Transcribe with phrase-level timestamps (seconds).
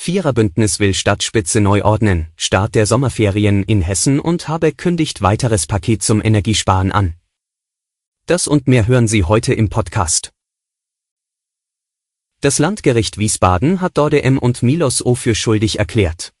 [0.00, 6.04] Viererbündnis will Stadtspitze neu ordnen, Start der Sommerferien in Hessen und Habeck kündigt weiteres Paket
[6.04, 7.14] zum Energiesparen an.
[8.26, 10.30] Das und mehr hören Sie heute im Podcast.
[12.40, 14.38] Das Landgericht Wiesbaden hat Dorde M.
[14.38, 15.16] und Milos O.
[15.16, 16.32] für schuldig erklärt.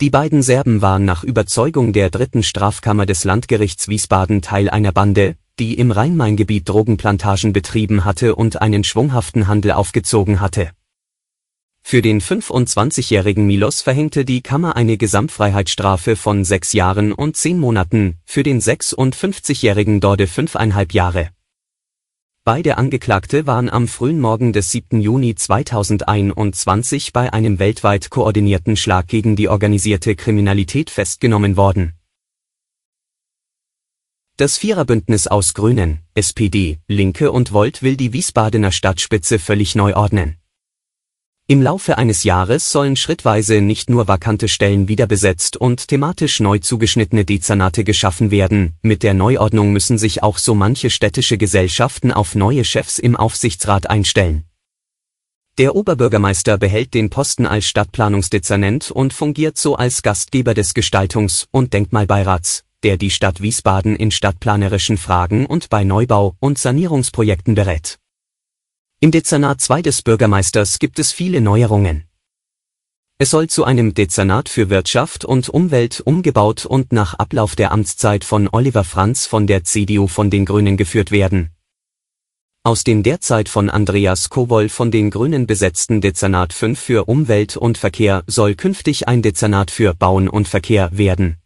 [0.00, 5.36] Die beiden Serben waren nach Überzeugung der dritten Strafkammer des Landgerichts Wiesbaden Teil einer Bande,
[5.58, 10.70] die im Rhein-Main-Gebiet Drogenplantagen betrieben hatte und einen schwunghaften Handel aufgezogen hatte.
[11.82, 18.18] Für den 25-jährigen Milos verhängte die Kammer eine Gesamtfreiheitsstrafe von sechs Jahren und zehn Monaten,
[18.24, 21.30] für den 56-jährigen Dorde fünfeinhalb Jahre.
[22.44, 25.00] Beide Angeklagte waren am frühen Morgen des 7.
[25.00, 31.92] Juni 2021 bei einem weltweit koordinierten Schlag gegen die organisierte Kriminalität festgenommen worden.
[34.38, 40.41] Das Viererbündnis aus Grünen, SPD, Linke und Volt will die Wiesbadener Stadtspitze völlig neu ordnen.
[41.48, 46.58] Im Laufe eines Jahres sollen schrittweise nicht nur vakante Stellen wieder besetzt und thematisch neu
[46.58, 52.36] zugeschnittene Dezernate geschaffen werden, mit der Neuordnung müssen sich auch so manche städtische Gesellschaften auf
[52.36, 54.44] neue Chefs im Aufsichtsrat einstellen.
[55.58, 61.72] Der Oberbürgermeister behält den Posten als Stadtplanungsdezernent und fungiert so als Gastgeber des Gestaltungs- und
[61.74, 67.98] Denkmalbeirats, der die Stadt Wiesbaden in stadtplanerischen Fragen und bei Neubau- und Sanierungsprojekten berät.
[69.04, 72.04] Im Dezernat 2 des Bürgermeisters gibt es viele Neuerungen.
[73.18, 78.22] Es soll zu einem Dezernat für Wirtschaft und Umwelt umgebaut und nach Ablauf der Amtszeit
[78.22, 81.50] von Oliver Franz von der CDU von den Grünen geführt werden.
[82.62, 87.78] Aus dem derzeit von Andreas Kowol von den Grünen besetzten Dezernat 5 für Umwelt und
[87.78, 91.41] Verkehr soll künftig ein Dezernat für Bauen und Verkehr werden.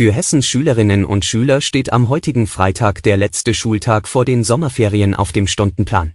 [0.00, 5.14] Für Hessens Schülerinnen und Schüler steht am heutigen Freitag der letzte Schultag vor den Sommerferien
[5.14, 6.14] auf dem Stundenplan.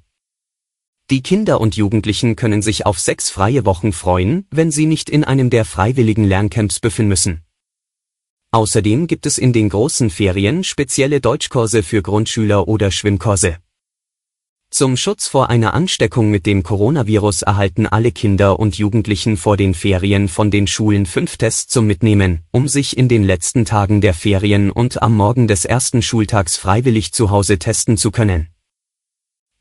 [1.11, 5.23] Die Kinder und Jugendlichen können sich auf sechs freie Wochen freuen, wenn sie nicht in
[5.23, 7.43] einem der freiwilligen Lerncamps büffeln müssen.
[8.49, 13.57] Außerdem gibt es in den großen Ferien spezielle Deutschkurse für Grundschüler oder Schwimmkurse.
[14.77, 19.73] Zum Schutz vor einer Ansteckung mit dem Coronavirus erhalten alle Kinder und Jugendlichen vor den
[19.73, 24.13] Ferien von den Schulen fünf Tests zum Mitnehmen, um sich in den letzten Tagen der
[24.13, 28.49] Ferien und am Morgen des ersten Schultags freiwillig zu Hause testen zu können.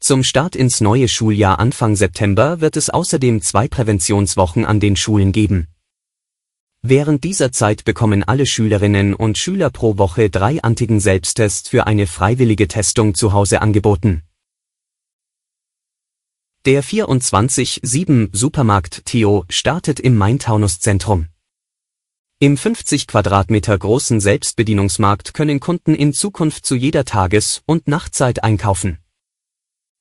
[0.01, 5.31] Zum Start ins neue Schuljahr Anfang September wird es außerdem zwei Präventionswochen an den Schulen
[5.31, 5.69] geben.
[6.83, 12.67] Während dieser Zeit bekommen alle Schülerinnen und Schüler pro Woche drei Antigen-Selbsttests für eine freiwillige
[12.67, 14.25] Testung zu Hause angeboten.
[16.67, 21.27] Der 24-7 Supermarkt Theo startet im Main-Taunus-Zentrum.
[22.39, 28.97] Im 50 Quadratmeter großen Selbstbedienungsmarkt können Kunden in Zukunft zu jeder Tages- und Nachtzeit einkaufen.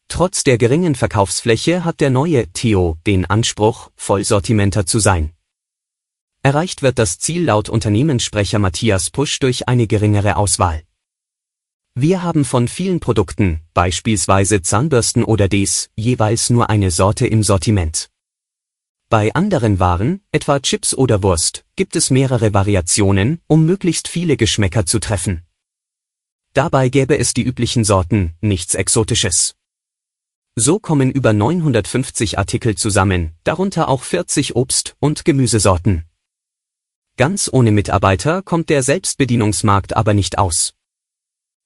[0.08, 5.34] Trotz der geringen Verkaufsfläche hat der neue Theo den Anspruch, Vollsortimenter zu sein.
[6.44, 10.84] Erreicht wird das Ziel laut Unternehmenssprecher Matthias Pusch durch eine geringere Auswahl.
[11.96, 18.10] Wir haben von vielen Produkten, beispielsweise Zahnbürsten oder Ds, jeweils nur eine Sorte im Sortiment.
[19.10, 24.88] Bei anderen Waren, etwa Chips oder Wurst, gibt es mehrere Variationen, um möglichst viele Geschmäcker
[24.88, 25.44] zu treffen.
[26.54, 29.54] Dabei gäbe es die üblichen Sorten, nichts Exotisches.
[30.56, 36.06] So kommen über 950 Artikel zusammen, darunter auch 40 Obst- und Gemüsesorten.
[37.18, 40.74] Ganz ohne Mitarbeiter kommt der Selbstbedienungsmarkt aber nicht aus.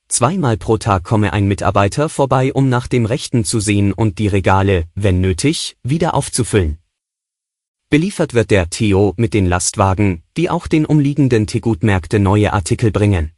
[0.10, 4.28] Zweimal pro Tag komme ein Mitarbeiter vorbei, um nach dem Rechten zu sehen und die
[4.28, 6.78] Regale, wenn nötig, wieder aufzufüllen.
[7.90, 13.32] Beliefert wird der Theo mit den Lastwagen, die auch den umliegenden Tegutmärkte neue Artikel bringen.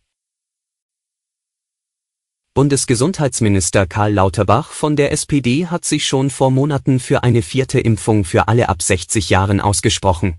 [2.54, 8.26] Bundesgesundheitsminister Karl Lauterbach von der SPD hat sich schon vor Monaten für eine vierte Impfung
[8.26, 10.36] für alle ab 60 Jahren ausgesprochen.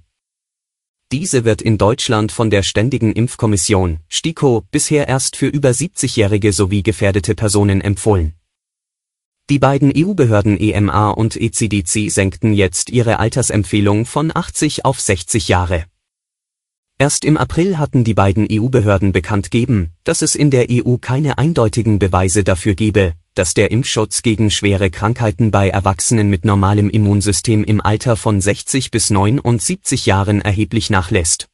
[1.12, 6.84] Diese wird in Deutschland von der Ständigen Impfkommission, STIKO, bisher erst für über 70-Jährige sowie
[6.84, 8.34] gefährdete Personen empfohlen.
[9.50, 15.86] Die beiden EU-Behörden EMA und ECDC senkten jetzt ihre Altersempfehlung von 80 auf 60 Jahre.
[16.96, 21.38] Erst im April hatten die beiden EU-Behörden bekannt geben, dass es in der EU keine
[21.38, 27.64] eindeutigen Beweise dafür gebe, dass der Impfschutz gegen schwere Krankheiten bei Erwachsenen mit normalem Immunsystem
[27.64, 31.48] im Alter von 60 bis 79 Jahren erheblich nachlässt.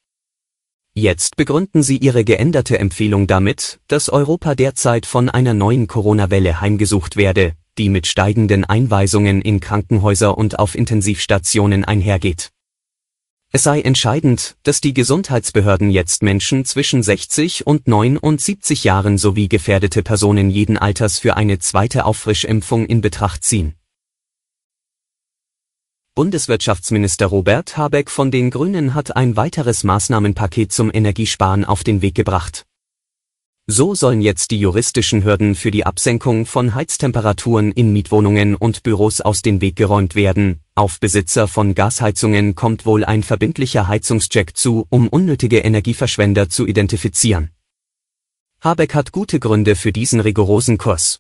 [0.95, 7.15] Jetzt begründen sie ihre geänderte Empfehlung damit, dass Europa derzeit von einer neuen Corona-Welle heimgesucht
[7.15, 12.51] werde, die mit steigenden Einweisungen in Krankenhäuser und auf Intensivstationen einhergeht.
[13.57, 20.03] Es sei entscheidend, dass die Gesundheitsbehörden jetzt Menschen zwischen 60 und 79 Jahren sowie gefährdete
[20.03, 23.75] Personen jeden Alters für eine zweite Auffrischimpfung in Betracht ziehen.
[26.15, 32.15] Bundeswirtschaftsminister Robert Habeck von den Grünen hat ein weiteres Maßnahmenpaket zum Energiesparen auf den Weg
[32.15, 32.67] gebracht.
[33.69, 39.21] So sollen jetzt die juristischen Hürden für die Absenkung von Heiztemperaturen in Mietwohnungen und Büros
[39.21, 40.61] aus dem Weg geräumt werden.
[40.77, 47.51] Auf Besitzer von Gasheizungen kommt wohl ein verbindlicher Heizungscheck zu, um unnötige Energieverschwender zu identifizieren.
[48.61, 51.19] Habeck hat gute Gründe für diesen rigorosen Kurs.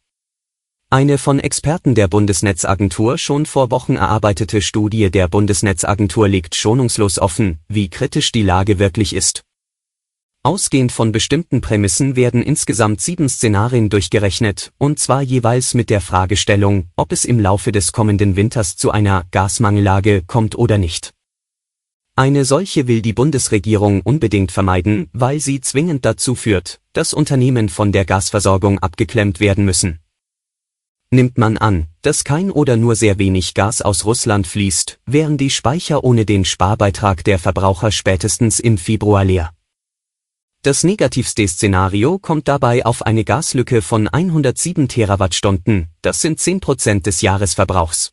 [0.88, 7.58] Eine von Experten der Bundesnetzagentur schon vor Wochen erarbeitete Studie der Bundesnetzagentur legt schonungslos offen,
[7.66, 9.42] wie kritisch die Lage wirklich ist.
[10.46, 16.86] Ausgehend von bestimmten Prämissen werden insgesamt sieben Szenarien durchgerechnet, und zwar jeweils mit der Fragestellung,
[16.94, 21.14] ob es im Laufe des kommenden Winters zu einer Gasmangellage kommt oder nicht.
[22.14, 27.90] Eine solche will die Bundesregierung unbedingt vermeiden, weil sie zwingend dazu führt, dass Unternehmen von
[27.90, 29.98] der Gasversorgung abgeklemmt werden müssen.
[31.10, 35.50] Nimmt man an, dass kein oder nur sehr wenig Gas aus Russland fließt, wären die
[35.50, 39.55] Speicher ohne den Sparbeitrag der Verbraucher spätestens im Februar leer.
[40.66, 47.06] Das negativste Szenario kommt dabei auf eine Gaslücke von 107 Terawattstunden, das sind 10 Prozent
[47.06, 48.10] des Jahresverbrauchs.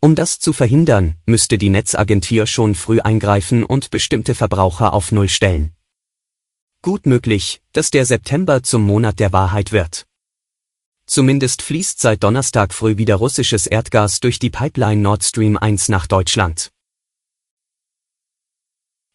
[0.00, 5.28] Um das zu verhindern, müsste die Netzagentur schon früh eingreifen und bestimmte Verbraucher auf Null
[5.28, 5.76] stellen.
[6.82, 10.06] Gut möglich, dass der September zum Monat der Wahrheit wird.
[11.06, 16.08] Zumindest fließt seit Donnerstag früh wieder russisches Erdgas durch die Pipeline Nord Stream 1 nach
[16.08, 16.73] Deutschland.